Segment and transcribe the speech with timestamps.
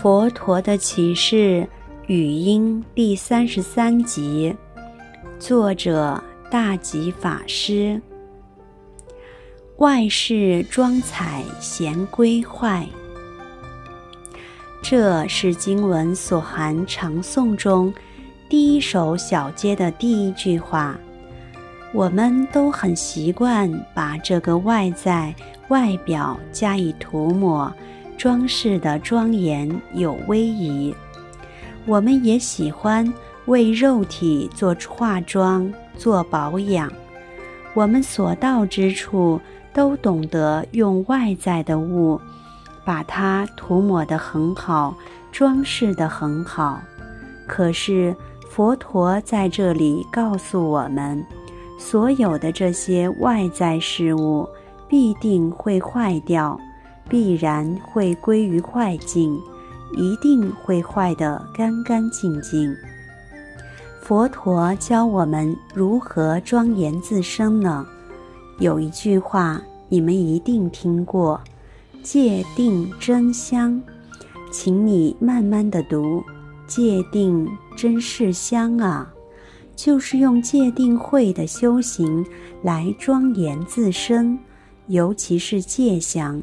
[0.00, 1.68] 佛陀的启示
[2.06, 4.56] 语音第三十三集，
[5.38, 6.18] 作者
[6.50, 8.00] 大吉法师。
[9.76, 12.88] 外饰妆彩嫌归坏，
[14.80, 17.92] 这是经文所含长颂中
[18.48, 20.98] 第一首小节的第一句话。
[21.92, 25.34] 我们都很习惯把这个外在
[25.68, 27.70] 外表加以涂抹。
[28.20, 30.94] 装饰的庄严有威仪，
[31.86, 33.10] 我们也喜欢
[33.46, 36.92] 为肉体做化妆、做保养。
[37.72, 39.40] 我们所到之处
[39.72, 42.20] 都懂得用外在的物，
[42.84, 44.94] 把它涂抹得很好，
[45.32, 46.78] 装饰得很好。
[47.46, 48.14] 可是
[48.50, 51.24] 佛陀在这里告诉我们，
[51.78, 54.46] 所有的这些外在事物
[54.86, 56.60] 必定会坏掉。
[57.10, 59.36] 必然会归于坏境，
[59.98, 62.74] 一定会坏得干干净净。
[64.00, 67.84] 佛陀教我们如何庄严自身呢？
[68.58, 71.40] 有一句话你们一定听过
[72.02, 73.82] ：“戒定真香”，
[74.52, 76.22] 请你慢慢的读。
[76.66, 79.12] 戒定真是香啊，
[79.74, 82.24] 就是用戒定慧的修行
[82.62, 84.38] 来庄严自身，
[84.86, 86.40] 尤其是戒香。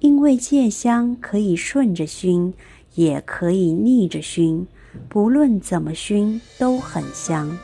[0.00, 2.54] 因为戒香可以顺着熏，
[2.94, 4.66] 也可以逆着熏，
[5.08, 7.56] 不论怎么熏都很香。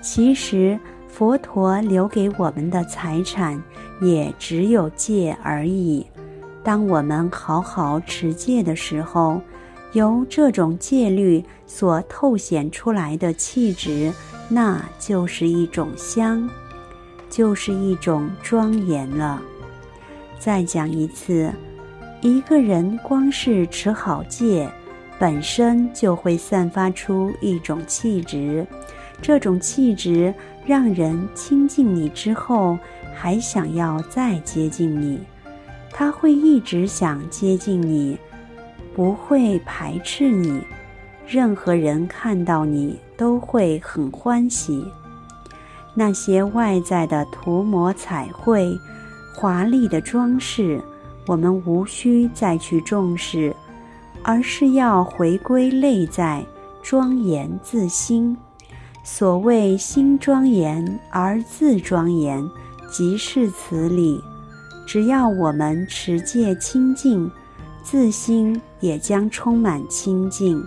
[0.00, 3.62] 其实佛陀留给我们的财产
[4.00, 6.06] 也只有戒而已。
[6.62, 9.40] 当我们好好持戒的时候，
[9.92, 14.12] 由这种戒律所透显出来的气质，
[14.48, 16.48] 那就是一种香，
[17.28, 19.42] 就是一种庄严了。
[20.38, 21.52] 再讲一次，
[22.20, 24.68] 一个人光是持好戒，
[25.18, 28.66] 本身就会散发出一种气质，
[29.20, 30.32] 这种气质
[30.64, 32.78] 让人亲近你之后，
[33.14, 35.18] 还想要再接近你，
[35.90, 38.16] 他会一直想接近你，
[38.94, 40.62] 不会排斥你，
[41.26, 44.84] 任何人看到你都会很欢喜。
[45.94, 48.78] 那些外在的涂抹彩绘，
[49.40, 50.82] 华丽的装饰，
[51.24, 53.54] 我们无需再去重视，
[54.24, 56.44] 而是要回归内在，
[56.82, 58.36] 庄严自心。
[59.04, 62.44] 所谓心庄严而自庄严，
[62.90, 64.20] 即是此理。
[64.84, 67.30] 只要我们持戒清净，
[67.80, 70.60] 自心也将充满清净，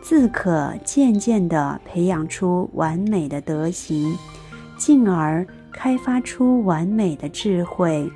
[0.00, 4.16] 自可渐渐地培养出完美的德行，
[4.78, 8.10] 进而，开发出完美的智慧，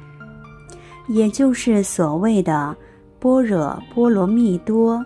[1.08, 2.74] 也就是所谓的
[3.18, 5.04] 般若波罗蜜多。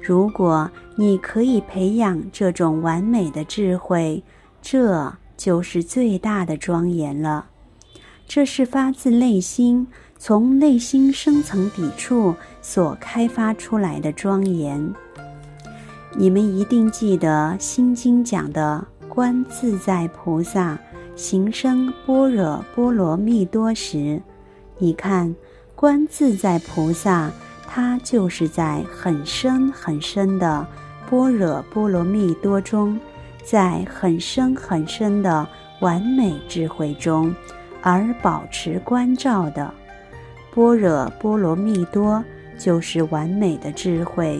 [0.00, 4.22] 如果你可以培养这种完美的智慧，
[4.62, 7.46] 这就是最大的庄严了。
[8.26, 9.86] 这是发自内心，
[10.18, 14.94] 从内心深层底处所开发出来的庄严。
[16.16, 20.78] 你们一定记得《心经》讲的观自在菩萨。
[21.16, 24.20] 行深般若波罗蜜多时，
[24.76, 25.34] 你看
[25.74, 27.30] 观自在菩萨，
[27.66, 30.66] 他就是在很深很深的
[31.08, 33.00] 般若波罗蜜多中，
[33.42, 35.48] 在很深很深的
[35.80, 37.34] 完美智慧中
[37.80, 39.72] 而保持关照的。
[40.54, 42.22] 般若波罗蜜多
[42.58, 44.38] 就是完美的智慧，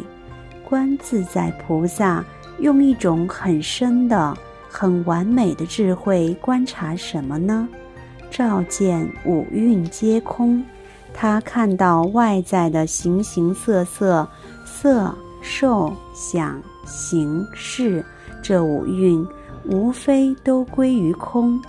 [0.63, 2.23] 观自在菩萨
[2.59, 4.37] 用一种很深的。
[4.69, 7.69] 很完美的智慧，观察什么呢？
[8.31, 10.63] 照见五蕴皆空，
[11.15, 14.29] 他看到外在的形形色色、
[14.65, 18.05] 色、受、想、行、识
[18.43, 19.27] 这五蕴，
[19.65, 21.61] 无非都归于空。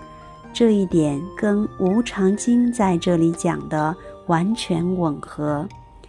[0.51, 3.95] 这一点跟《无常经》在这里讲的
[4.25, 5.65] 完全吻合。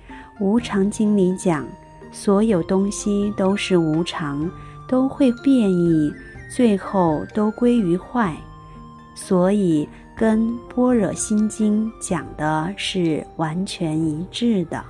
[0.41, 1.67] 《无常经》里讲，
[2.11, 4.51] 所有东西都是无常，
[4.89, 6.11] 都会变异。
[6.49, 8.35] 最后都归于坏，
[9.15, 10.41] 所以跟
[10.75, 14.83] 《般若心经》讲的是完全一致的。